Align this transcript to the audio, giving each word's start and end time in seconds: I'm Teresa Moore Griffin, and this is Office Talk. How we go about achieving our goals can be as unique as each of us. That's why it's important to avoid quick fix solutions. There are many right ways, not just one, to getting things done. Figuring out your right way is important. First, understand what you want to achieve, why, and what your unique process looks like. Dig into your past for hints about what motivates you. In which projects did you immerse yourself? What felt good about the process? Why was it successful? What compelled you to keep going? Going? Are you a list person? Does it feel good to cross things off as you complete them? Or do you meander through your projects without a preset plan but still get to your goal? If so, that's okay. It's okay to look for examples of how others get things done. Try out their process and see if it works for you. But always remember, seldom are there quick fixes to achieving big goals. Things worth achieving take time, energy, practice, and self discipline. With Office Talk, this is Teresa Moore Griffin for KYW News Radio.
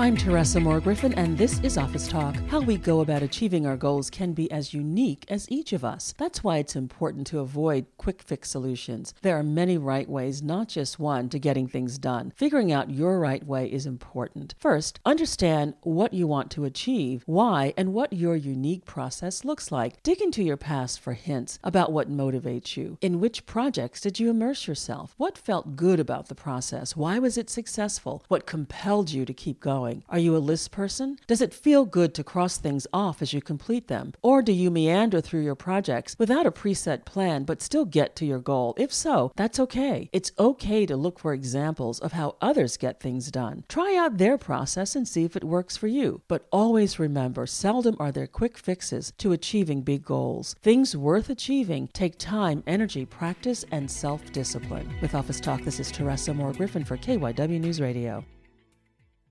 I'm 0.00 0.16
Teresa 0.16 0.60
Moore 0.60 0.78
Griffin, 0.78 1.12
and 1.14 1.36
this 1.36 1.58
is 1.64 1.76
Office 1.76 2.06
Talk. 2.06 2.36
How 2.46 2.60
we 2.60 2.76
go 2.76 3.00
about 3.00 3.24
achieving 3.24 3.66
our 3.66 3.76
goals 3.76 4.10
can 4.10 4.32
be 4.32 4.48
as 4.48 4.72
unique 4.72 5.24
as 5.28 5.50
each 5.50 5.72
of 5.72 5.84
us. 5.84 6.14
That's 6.16 6.44
why 6.44 6.58
it's 6.58 6.76
important 6.76 7.26
to 7.26 7.40
avoid 7.40 7.84
quick 7.96 8.22
fix 8.22 8.48
solutions. 8.48 9.12
There 9.22 9.36
are 9.36 9.42
many 9.42 9.76
right 9.76 10.08
ways, 10.08 10.40
not 10.40 10.68
just 10.68 11.00
one, 11.00 11.28
to 11.30 11.40
getting 11.40 11.66
things 11.66 11.98
done. 11.98 12.32
Figuring 12.36 12.70
out 12.70 12.92
your 12.92 13.18
right 13.18 13.44
way 13.44 13.66
is 13.66 13.86
important. 13.86 14.54
First, 14.60 15.00
understand 15.04 15.74
what 15.80 16.14
you 16.14 16.28
want 16.28 16.52
to 16.52 16.64
achieve, 16.64 17.24
why, 17.26 17.74
and 17.76 17.92
what 17.92 18.12
your 18.12 18.36
unique 18.36 18.84
process 18.84 19.44
looks 19.44 19.72
like. 19.72 20.00
Dig 20.04 20.22
into 20.22 20.44
your 20.44 20.56
past 20.56 21.00
for 21.00 21.14
hints 21.14 21.58
about 21.64 21.90
what 21.90 22.08
motivates 22.08 22.76
you. 22.76 22.98
In 23.00 23.18
which 23.18 23.46
projects 23.46 24.00
did 24.00 24.20
you 24.20 24.30
immerse 24.30 24.68
yourself? 24.68 25.14
What 25.16 25.36
felt 25.36 25.74
good 25.74 25.98
about 25.98 26.28
the 26.28 26.36
process? 26.36 26.94
Why 26.94 27.18
was 27.18 27.36
it 27.36 27.50
successful? 27.50 28.24
What 28.28 28.46
compelled 28.46 29.10
you 29.10 29.24
to 29.24 29.34
keep 29.34 29.58
going? 29.58 29.87
Going? 29.88 30.04
Are 30.08 30.18
you 30.18 30.36
a 30.36 30.38
list 30.38 30.70
person? 30.70 31.18
Does 31.26 31.40
it 31.40 31.54
feel 31.54 31.84
good 31.84 32.14
to 32.14 32.24
cross 32.24 32.58
things 32.58 32.86
off 32.92 33.22
as 33.22 33.32
you 33.32 33.40
complete 33.40 33.88
them? 33.88 34.12
Or 34.22 34.42
do 34.42 34.52
you 34.52 34.70
meander 34.70 35.20
through 35.20 35.42
your 35.42 35.54
projects 35.54 36.16
without 36.18 36.46
a 36.46 36.50
preset 36.50 37.04
plan 37.04 37.44
but 37.44 37.62
still 37.62 37.84
get 37.84 38.14
to 38.16 38.26
your 38.26 38.38
goal? 38.38 38.74
If 38.76 38.92
so, 38.92 39.32
that's 39.36 39.60
okay. 39.60 40.08
It's 40.12 40.32
okay 40.38 40.86
to 40.86 40.96
look 40.96 41.18
for 41.18 41.32
examples 41.32 42.00
of 42.00 42.12
how 42.12 42.36
others 42.40 42.76
get 42.76 43.00
things 43.00 43.30
done. 43.30 43.64
Try 43.68 43.96
out 43.96 44.18
their 44.18 44.38
process 44.38 44.94
and 44.94 45.06
see 45.08 45.24
if 45.24 45.36
it 45.36 45.44
works 45.44 45.76
for 45.76 45.86
you. 45.86 46.20
But 46.28 46.46
always 46.50 46.98
remember, 46.98 47.46
seldom 47.46 47.96
are 47.98 48.12
there 48.12 48.26
quick 48.26 48.58
fixes 48.58 49.12
to 49.18 49.32
achieving 49.32 49.82
big 49.82 50.04
goals. 50.04 50.54
Things 50.62 50.96
worth 50.96 51.30
achieving 51.30 51.88
take 51.92 52.18
time, 52.18 52.62
energy, 52.66 53.04
practice, 53.06 53.64
and 53.70 53.90
self 53.90 54.20
discipline. 54.32 54.88
With 55.00 55.14
Office 55.14 55.40
Talk, 55.40 55.62
this 55.62 55.80
is 55.80 55.90
Teresa 55.90 56.34
Moore 56.34 56.52
Griffin 56.52 56.84
for 56.84 56.96
KYW 56.96 57.60
News 57.60 57.80
Radio. 57.80 58.24